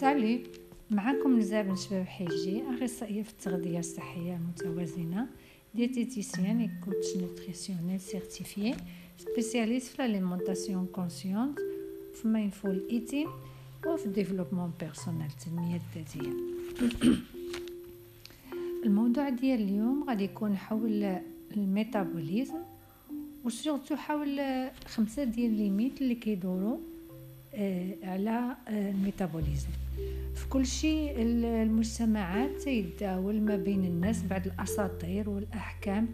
[0.00, 0.40] سالي
[0.90, 5.26] معكم نزار شباب حيجي أخصائية في التغذية الصحية المتوازنه
[5.74, 8.74] diététicienne et coach nutritionnelle certifiée
[9.18, 11.58] spécialiste في l'alimentation consciente
[12.14, 13.26] في mindful eating
[13.86, 16.32] وفي développement personnel التنميه الذاتيه
[18.84, 21.18] الموضوع ديال اليوم غادي يكون حول
[21.56, 22.62] ال métabolisme
[23.44, 24.40] و surtout حول
[24.86, 26.89] خمسة ديال les mythes اللي كيدوروا آه،
[28.02, 29.68] على آه، ال métabolisme.
[30.34, 36.08] في كل شيء المجتمعات تيداول ما بين الناس بعض الأساطير والأحكام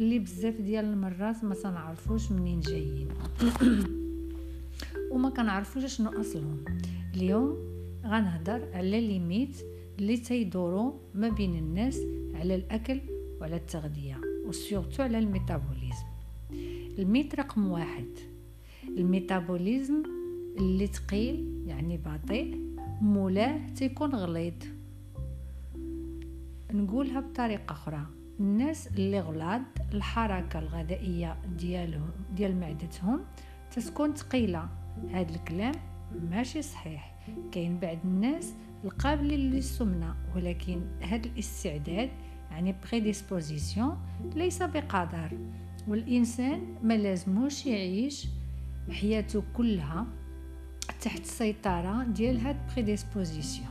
[0.00, 3.08] اللي بزاف ديال المرات ما تنعرفوش منين جايين.
[5.10, 6.64] وما كنعرفوش شنو أصلهم.
[7.14, 7.56] اليوم
[8.04, 9.56] غنهضر على les mythes
[9.98, 11.98] اللي تيدوروا ما بين الناس
[12.34, 13.00] على الأكل
[13.40, 16.06] وعلى التغذية و surtout على ال métabolisme.
[16.98, 18.06] الميت رقم واحد.
[18.88, 20.02] الميتابوليزم
[20.58, 24.54] اللي ثقيل يعني بطيء مولاه تيكون غليظ.
[26.72, 28.06] نقولها بطريقة أخرى.
[28.40, 29.62] الناس اللي غلاض
[29.94, 33.20] الحركة الغذائية ديالهم ديال معدتهم
[33.70, 34.68] تتكون ثقيلة.
[35.10, 35.74] هاد الكلام
[36.30, 37.14] ماشي صحيح.
[37.52, 38.52] كاين بعض الناس
[38.84, 42.10] القابلين للسمنة ولكن هاد الاستعداد
[42.50, 43.96] يعني prédisposition
[44.34, 45.38] ليس بقدر.
[45.88, 48.26] والإنسان ما لازموش يعيش
[48.90, 50.06] حياته كلها
[51.00, 53.68] تحت السيطرة ديال هاد prédisposition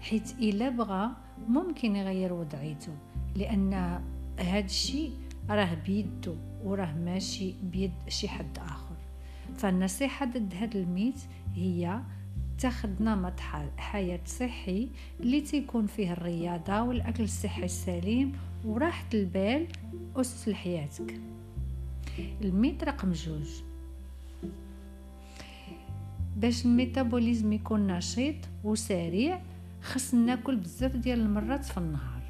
[0.00, 1.10] حيت إلا بغى
[1.48, 2.92] ممكن يغير وضعيته
[3.36, 3.74] لأن
[4.38, 5.12] هاد الشيء
[5.50, 8.96] راه بيدو وراه ماشي بيد شي حد آخر.
[9.56, 11.20] فالنصيحة ضد هاد les mythes
[11.54, 12.00] هي
[12.58, 13.40] تاخد نمط
[13.76, 14.88] حياة صحي
[15.20, 18.32] اللي تيكون فيه الرياضة والأكل الصحي السليم
[18.64, 19.66] وراحة البال
[20.16, 21.20] أسس لحياتك.
[22.42, 23.65] الميت رقم جوج.
[26.36, 29.42] باش الميتابوليزم يكون نشيط وسريع
[29.82, 32.22] خص ناكل بزاف ديال المرات في النهار.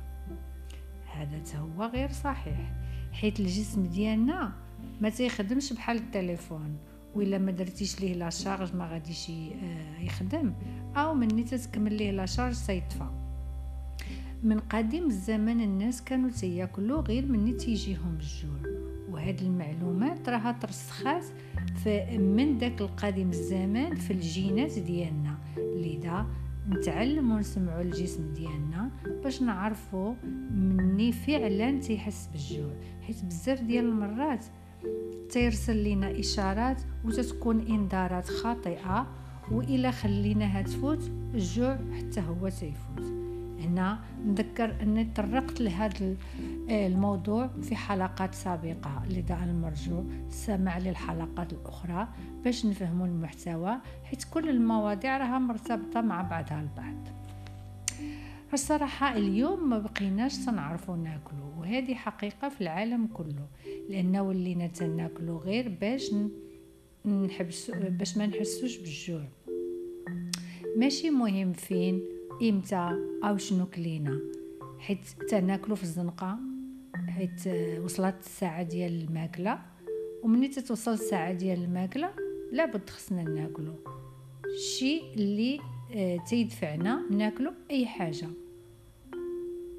[1.13, 2.73] هذا هو غير صحيح
[3.13, 4.53] حيت الجسم ديالنا
[5.01, 6.77] ما تيخدمش بحال التليفون
[7.15, 10.53] وإلا ما درتيش ليه لا شارج ما غاديش آه، يخدم
[10.97, 13.27] أو مني تتكمل ليه لا شارج سيطفى
[14.43, 18.96] من قديم الزمان الناس كانوا تياكلوا غير مني تيجيهم الجوع.
[19.17, 21.25] وهاد المعلومات راها ترسخات
[22.19, 25.39] من داك القديم الزمان في الجينات ديالنا.
[25.57, 26.27] لذا
[26.69, 28.91] نتعلم ونسمعوا الجسم ديالنا
[29.23, 30.15] باش نعرفوا
[30.51, 32.73] مني فعلا تيحس بالجوع.
[33.07, 34.45] حيت بزاف ديال المرات
[35.31, 39.07] تيرسل لنا إشارات وتتكون إنذارات خاطئة
[39.53, 43.26] والى خليناها تفوت الجوع حتى هو تيفوت.
[43.61, 46.17] هنا نذكر أني تطرقت لهذا
[46.71, 52.09] الموضوع في حلقات سابقة لذا المرجو السماع للحلقات الأخرى
[52.45, 57.09] باش نفهموا المحتوى حيث كل المواضيع راها مرتبطة مع بعضها البعض.
[58.53, 63.47] الصراحة اليوم ما بقيناش تنعرفوا ناكلو وهذه حقيقة في العالم كله
[63.89, 66.15] لأن ولينا تناكلو غير باش
[67.07, 69.25] نحبس باش ما نحسوش بالجوع.
[70.77, 72.91] ماشي مهم فين؟ إمتى
[73.25, 74.21] أو شنو كلينا؟
[74.79, 74.99] حيت
[75.29, 76.39] تناكلو في الزنقة
[77.09, 77.49] حيت
[77.85, 79.59] وصلت الساعة ديال الماكلة.
[80.23, 82.11] ومني تتوصل الساعة ديال الماكلة
[82.53, 83.75] لابد خصنا ناكلو.
[84.55, 85.61] الشيء اللي
[85.95, 88.29] آه، تيدفعنا ناكلو أي حاجة.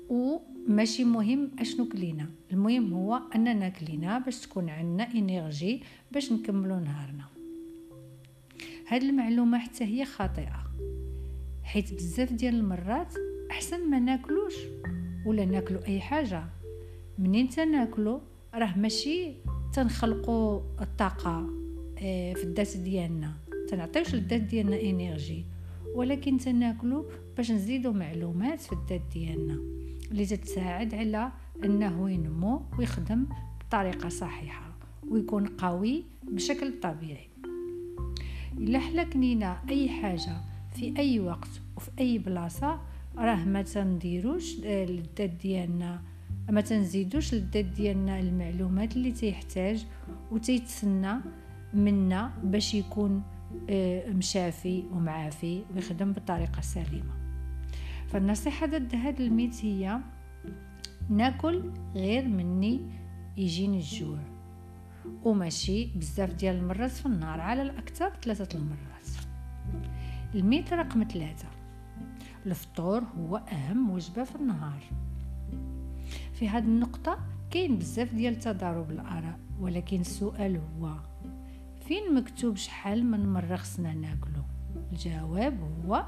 [0.09, 2.29] وماشي مهم أشنو كلينا.
[2.51, 7.25] المهم هو أننا كلينا باش تكون عندنا انرجي باش نكملو نهارنا.
[8.87, 10.66] هاد المعلومة حتى هي خاطئة.
[11.67, 13.13] حيت بزاف ديال المرات
[13.51, 14.53] احسن ما ناكلوش
[15.25, 16.43] ولا ناكلو اي حاجة.
[17.19, 18.21] منين تناكلو؟
[18.53, 19.33] راه ماشي
[19.73, 21.49] تنخلقوا الطاقة
[21.97, 23.33] آه، في الذات ديالنا.
[23.69, 25.45] تنعطيوش للذات ديالنا انرجي.
[25.95, 27.05] ولكن تناكلو
[27.37, 29.59] باش نزيدو معلومات في الذات ديالنا
[30.11, 31.31] اللي تتساعد على
[31.63, 33.25] انه ينمو ويخدم
[33.59, 34.71] بطريقة صحيحة
[35.09, 37.29] ويكون قوي بشكل طبيعي.
[38.57, 42.79] إلا حلا كنينا أي حاجة في أي وقت وفي أي بلاصة
[43.17, 46.01] راه ما تنديروش آه، للذات ديالنا
[46.49, 49.85] ما تنزيدوش للذات ديالنا المعلومات اللي تيحتاج
[50.31, 51.15] وتيتسنى
[51.73, 53.23] منا باش يكون
[53.69, 57.13] آه، مشافي ومعافي ويخدم بطريقة سليمة.
[58.07, 59.99] فالنصيحة ضد هذا الميت هي
[61.09, 62.81] ناكل غير مني
[63.37, 64.19] يجيني الجوع.
[65.23, 69.26] وماشي بزاف ديال المرات في النهار على الأكثر ثلاثة المرات.
[70.37, 71.47] الميت رقم ثلاثة.
[72.45, 74.83] الفطور هو أهم وجبة في النهار.
[76.33, 77.19] في هذه النقطة
[77.51, 80.93] كاين بزاف ديال تضارب الآراء ولكن السؤال هو
[81.87, 84.43] فين مكتوب شحال من مرة خصنا ناكلو؟
[84.91, 86.05] الجواب هو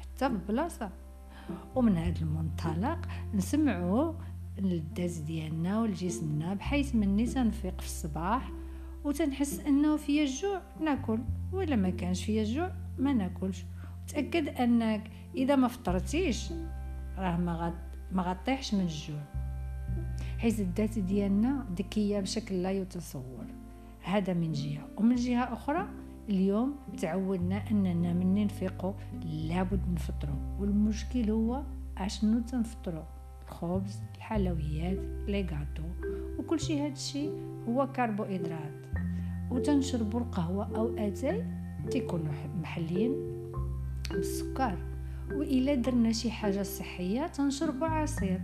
[0.00, 0.90] حتى في بلاصه
[1.74, 4.12] ومن هذا المنطلق نسمعوا
[4.58, 8.52] الداز ديالنا ولجسمنا بحيث مني تنفيق في الصباح
[9.04, 11.18] وتنحس أنه فيا الجوع ناكل
[11.52, 13.64] ولا ما كانش فيا الجوع ما ناكلش.
[14.08, 16.52] تاكد أنك إذا ما فطرتيش
[17.18, 17.74] راه ما
[18.12, 19.22] ما غطيحش من الجوع.
[20.38, 23.46] حيث الذات ديالنا ذكية بشكل لا يتصور.
[24.02, 24.88] هذا من جهة.
[24.96, 25.88] ومن جهة أخرى
[26.28, 28.92] اليوم تعودنا أننا من نفيقوا
[29.22, 31.62] لابد نفطروا والمشكل هو
[31.98, 33.04] أشنو تنفطروا
[33.42, 35.82] الخبز الحلويات لي غاتو
[36.38, 37.32] وكل شيء هذا الشيء
[37.68, 38.86] هو كربوهيدرات.
[39.50, 41.59] وتنشربوا القهوة أو اتاي
[41.90, 43.12] تيكونوا محليين
[44.10, 44.78] بالسكر
[45.32, 48.40] وإلا درنا شي حاجة صحية تنشربوا عصير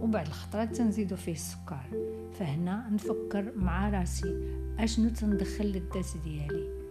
[0.00, 1.82] وبعد الخطرات تنزيدوا فيه السكر.
[2.32, 4.34] فهنا نفكر مع راسي
[4.78, 6.82] أشنو تندخل للذات ديالي؟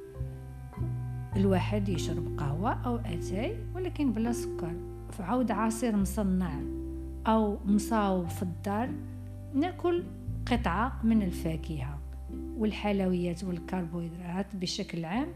[1.35, 4.73] الواحد يشرب قهوة أو أتاي ولكن بلا سكر.
[5.11, 6.61] فعود عصير مصنع
[7.27, 8.89] أو مصاوب في الدار
[9.53, 10.03] نأكل
[10.51, 11.99] قطعة من الفاكهة
[12.57, 15.27] والحلويات والكربوهيدرات بشكل عام.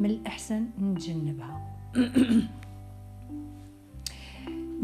[0.00, 1.68] من الأحسن نتجنبها.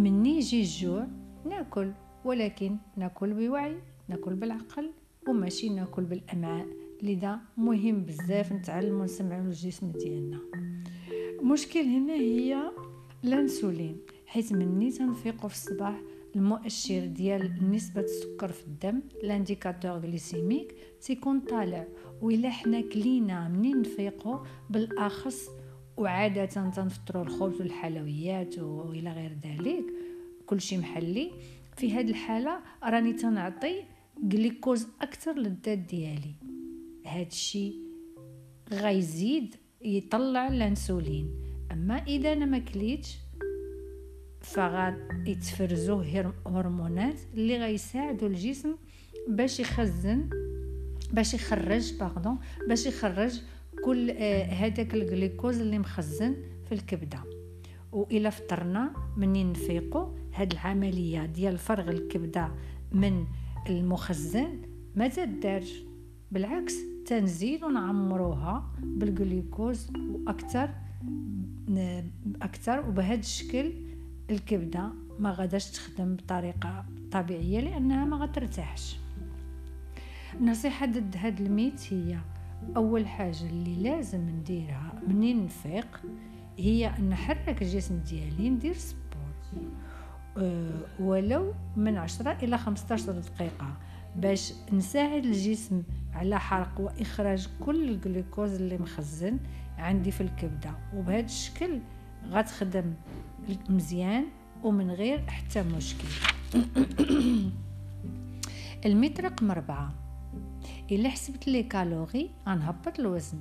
[0.03, 1.07] مني يجي الجوع
[1.45, 1.93] ناكل
[2.25, 3.77] ولكن ناكل بوعي
[4.09, 4.91] ناكل بالعقل
[5.29, 6.67] وماشي ناكل بالأمعاء
[7.03, 10.41] لذا مهم بزاف نتعلموا نسمعوا الجسم ديالنا.
[11.41, 12.63] المشكل هنا هي
[13.25, 13.97] الانسولين
[14.27, 16.01] حيث مني تنفيقوا في الصباح
[16.37, 21.87] المؤشر ديال نسبة السكر في الدم لانديكاتور غليسيميك تيكون طالع.
[22.23, 24.39] وإلا حنا كلينا منين نفيقوا
[24.71, 25.49] بالأخص
[25.97, 29.85] وعادة تنفطروا الخبز والحلويات وإلى غير ذلك
[30.47, 31.31] كلشي محلي.
[31.77, 33.85] في هذه الحالة راني تنعطي
[34.23, 36.35] جليكوز أكثر للذات ديالي.
[37.07, 37.75] هذا الشيء
[38.73, 41.31] غيزيد يطلع الانسولين
[41.73, 43.17] أما إذا أنا ما كليتش
[44.41, 44.95] فغاد
[45.27, 46.03] يتفرزوا
[46.47, 48.75] هرمونات اللي غيساعدوا الجسم
[49.29, 50.31] باش يخزن
[51.13, 52.39] باش يخرج باردون
[52.69, 53.41] باش يخرج
[53.85, 56.37] كل آه هذاك الجليكوز اللي مخزن
[56.69, 57.19] في الكبدة.
[57.93, 62.49] والى فطرنا منين نفيقوا هاد العملية ديال فرغ الكبدة
[62.93, 63.27] من
[63.69, 64.63] المخزن
[64.97, 65.83] ما تدارش.
[66.33, 66.75] بالعكس
[67.07, 70.71] تنزيد ونعمروها بالجلوكوز وأكثر
[72.43, 72.89] أكثر.
[72.89, 73.73] وبهذا الشكل
[74.31, 78.97] الكبدة ما غاداش تخدم بطريقة طبيعية لأنها ما غترتاحش.
[80.35, 82.19] النصيحه ضد هاد الميت هي.
[82.77, 86.01] أول حاجة اللي لازم نديرها منين نفيق
[86.59, 89.09] هي نحرك الجسم ديالي ندير سبور.
[90.37, 93.77] أه ولو من عشرة إلى خمسطاش دقيقة
[94.17, 95.83] باش نساعد الجسم
[96.15, 99.39] على حرق وإخراج كل الجلوكوز اللي مخزن
[99.79, 100.71] عندي في الكبدة.
[100.95, 101.81] وبهذا الشكل
[102.31, 102.95] غتخدم
[103.69, 104.25] مزيان
[104.63, 106.09] ومن غير حتى مشكل.
[108.87, 110.08] الميت رقم أربعة
[110.91, 113.39] إلا حسبت لي كالوري غنهبط الوزن.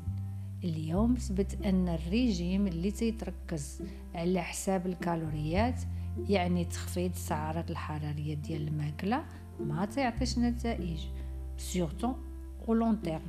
[0.63, 3.83] اليوم ثبت أن الريجيم اللي تيتركز
[4.15, 5.81] على حساب الكالوريات
[6.29, 9.23] يعني تخفيض السعرات الحرارية ديال الماكلة
[9.59, 10.99] ما تعطيش نتائج.
[11.57, 12.13] surtout
[12.67, 13.21] à long terme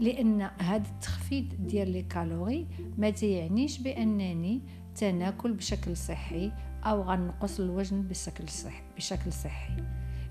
[0.00, 2.66] لأن هذا التخفيض ديال les calories
[2.98, 4.60] ما تيعنيش بأنني
[4.94, 6.52] تناكل بشكل صحي
[6.84, 9.76] أو غنقص الوزن بشكل صحي بشكل صحي.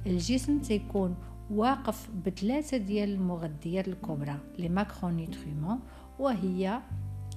[0.06, 1.16] الجسم تيكون
[1.52, 5.80] واقف بثلاثة ديال المغذيات الكبرى les macronutriments
[6.20, 6.82] وهي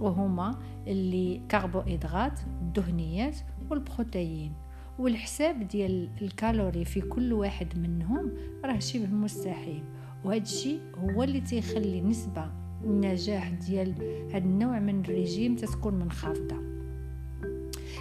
[0.00, 3.36] وهما les carbohydrates الدهنيات
[3.70, 4.52] والبروتيين.
[4.98, 8.32] والحساب ديال ال calories في كل واحد منهم
[8.64, 9.84] راه شبه مستحيل.
[10.24, 12.50] وهذا الشيء هو اللي تيخلي نسبة
[12.84, 13.94] النجاح ديال
[14.30, 16.77] هذا النوع من الرجيم تتكون منخفضة.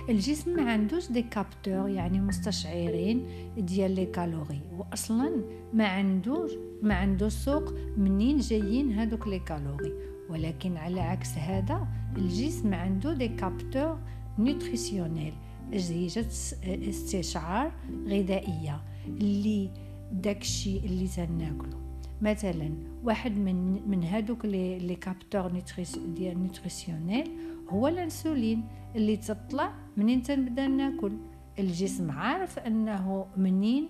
[0.10, 3.26] الجسم ما عندوش des capteurs يعني مستشعرين
[3.58, 4.62] ديال les calories.
[4.78, 5.42] واصلا
[5.74, 9.94] ما عندوش ما عنده سوق منين جايين هذوك les calories.
[10.30, 11.88] ولكن على عكس هذا
[12.18, 14.00] الجسم عنده des capteurs
[14.40, 15.34] nutritionnels
[15.74, 16.56] أجهزة
[16.90, 17.72] استشعار
[18.08, 19.70] غذائية اللي
[20.12, 21.87] داكشي اللي تناكلو
[22.22, 22.70] مثلا
[23.04, 25.52] واحد من من هادوك les les capteurs
[25.98, 27.32] ديال nutritionnels
[27.70, 31.12] هو الانسولين اللي تطلع منين تنبدا ناكل
[31.60, 33.90] الجسم عارف أنه منين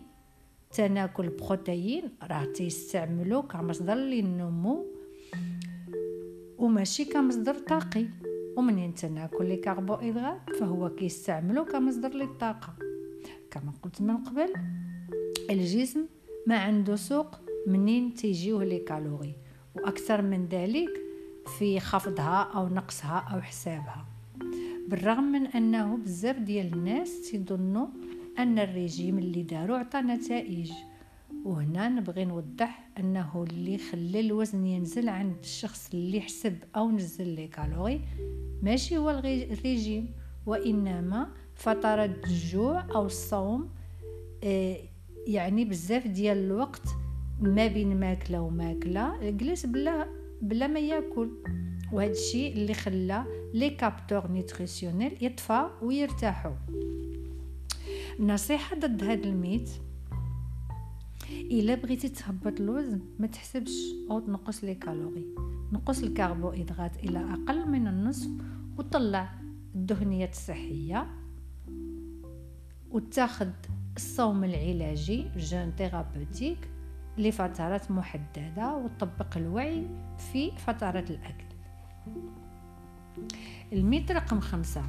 [0.72, 4.86] تناكل بروتين راه تيستعملو كمصدر للنمو
[6.58, 8.06] وماشي كمصدر طاقي.
[8.58, 12.74] ومنين تناكل لي كربوهيدرات فهو كيستعملو كمصدر للطاقة.
[13.52, 14.54] كما قلت من قبل
[15.50, 16.06] الجسم
[16.48, 19.36] ما عنده سوق منين تيجيوه لي كالوري
[19.76, 20.90] وأكثر من ذلك
[21.58, 24.06] في خفضها أو نقصها أو حسابها.
[24.88, 27.88] بالرغم من أنه بزاف ديال الناس تظنوا
[28.40, 30.72] أن الريجيم اللي داروا عطى نتائج
[31.46, 37.48] وهنا نبغي نوضح أنه اللي خلى الوزن ينزل عند الشخص اللي حسب أو نزل لي
[37.48, 38.02] كالوري
[38.62, 40.12] ماشي هو الريجيم
[40.46, 43.70] وإنما فترات الجوع أو الصوم
[44.44, 44.78] آه،
[45.28, 46.97] يعني بزاف ديال الوقت
[47.40, 50.08] ما بين ماكلة وماكلة جلس بلا
[50.42, 51.30] بلا ما يأكل.
[51.92, 56.56] وهذا الشيء اللي خلى les capteurs nutritionnels يطفى ويرتاحوا.
[58.20, 59.70] النصيحه ضد هذا ال mythe
[61.32, 63.74] إلا بغيتي تهبط الوزن ما تحسبش
[64.12, 65.26] أو تنقص les calories.
[65.72, 68.30] نقص الكربوهيدرات إلى أقل من النصف
[68.78, 69.30] وطلع
[69.76, 71.08] الدهنيات الصحية.
[72.92, 73.52] وتاخد
[73.96, 76.58] الصوم العلاجي jeûne thérapeutique
[77.18, 81.46] لفترات محددة وتطبق الوعي في فترات الأكل.
[83.74, 84.84] ال mythe رقم خمسة.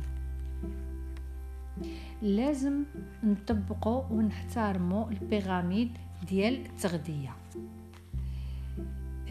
[2.22, 2.84] لازم
[3.24, 7.36] نطبقوا ونحترموا ال pyramide ديال التغذية.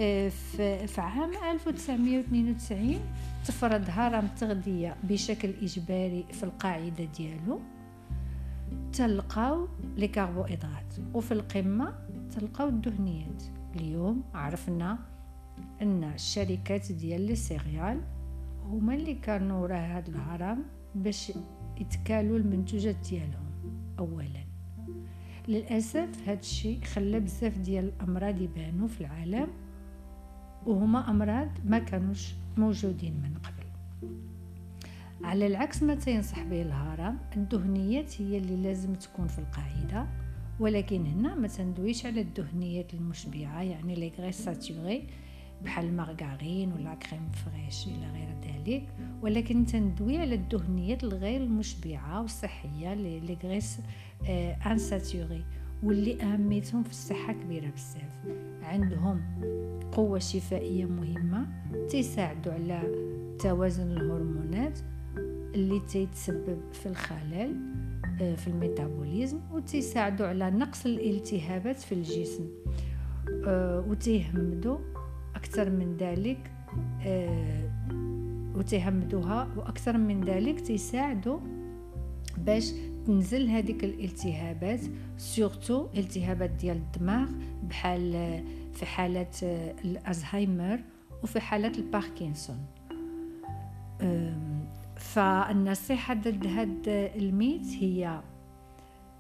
[0.02, 0.30] آه،
[0.86, 3.00] في عام 1992
[3.46, 7.60] تفرض هرم التغذية بشكل إجباري في القاعدة ديالو.
[8.94, 11.94] تلقاو لي كربوهيدرات وفي القمة
[12.38, 13.44] تلقاو الدهنيات.
[13.76, 15.00] اليوم عرفنا
[15.82, 18.02] أن الشركات ديال لي سيريال
[18.64, 20.64] هما اللي كانوا ورا هاد الهرم
[20.96, 21.32] باش
[21.78, 23.52] يتكالوا المنتوجات ديالهم
[24.00, 24.44] اولا.
[25.48, 29.48] للأسف هاد الشيء خلى بزاف ديال الأمراض يبانوا في العالم
[30.66, 33.68] وهما أمراض ما كانوش موجودين من قبل.
[35.24, 40.27] على العكس ما تينصح به الهرم الدهنيات هي اللي لازم تكون في القاعدة.
[40.60, 45.08] ولكن هنا ما تندويش على الدهنيات المشبعة يعني لي غريس ساتوري
[45.64, 48.84] بحال المارغارين ولا كريم فريش إلى غير ذلك.
[49.22, 53.80] ولكن تندوي على الدهنيات الغير المشبعة والصحية لي غريس
[54.28, 55.44] آه ان ساتوري
[55.84, 58.38] واللي أهميتهم في الصحة كبيرة بزاف.
[58.62, 59.22] عندهم
[59.92, 61.48] قوة شفائية مهمة
[61.90, 62.82] تساعدوا على
[63.40, 64.80] توازن الهرمونات
[65.56, 67.56] اللي تيتسبب في الخلل.
[68.18, 72.48] في الميتابوليزم وتساعدوا على نقص الالتهابات في الجسم
[73.48, 74.78] آه، وتيهمدوا
[75.36, 76.52] أكثر من ذلك
[77.06, 77.70] آه،
[78.56, 81.40] وتهمدوها وأكثر من ذلك تساعدوا
[82.38, 82.72] باش
[83.06, 84.80] تنزل هذيك الالتهابات
[85.18, 87.30] surtout التهابات ديال الدماغ
[87.64, 88.12] بحال
[88.74, 89.28] في حالة
[89.86, 90.80] الأزهايمر
[91.24, 92.58] وفي حالة الباركنسون.
[95.00, 98.22] فالنصيحة ضد هاد ال mythe هي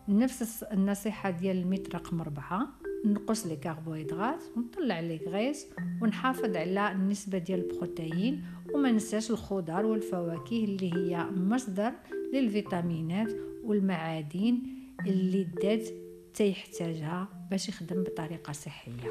[0.07, 2.67] نفس النصيحة ديال ال mythe رقم أربعة
[3.05, 5.67] نقص les carbohydrates ونطلع les graisses
[6.01, 8.43] ونحافظ على النسبة ديال البروتين.
[8.73, 11.91] وما ننساش الخضر والفواكه اللي هي مصدر
[12.33, 14.59] للفيتامينات والمعادن
[15.07, 15.87] اللي الذات
[16.33, 19.09] تيحتاجها باش يخدم بطريقة صحية.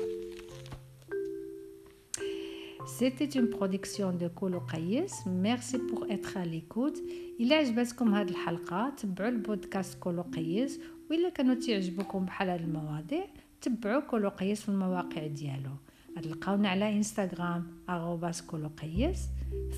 [2.87, 6.99] C'était une production de كولو قيس merci pour être à l'écoute
[7.40, 8.95] الا عجبتكم هذه الحلقة.
[8.97, 13.26] تبعوا البودكاست كولو قيس وإلا كانوا تعجبكم بحال هذه المواضيع
[13.61, 15.71] تبعوا كولو قيس في المواقع ديالو.
[16.19, 19.28] غتلقاونا على انستغرام arobase كولو قيس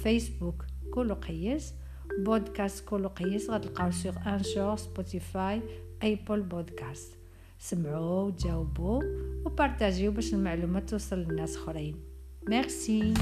[0.02, 1.74] فيسبوك كولو قيس
[2.18, 5.62] بودكاست كولو قيس غتلقاو sur Anchor سبوتيفاي
[6.02, 7.12] Apple Podcasts
[7.58, 9.02] سمعوا وجاوبوا
[9.44, 12.07] وبارطاجيو باش المعلومات توصل للناس أخرين.
[12.48, 13.12] Merci.